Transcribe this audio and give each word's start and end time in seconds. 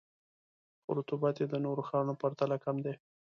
خو 0.83 0.89
رطوبت 0.99 1.35
یې 1.41 1.45
د 1.49 1.55
نورو 1.65 1.81
ښارونو 1.87 2.13
په 2.15 2.19
پرتله 2.21 2.57
کم 2.65 2.75
دی. 2.85 2.93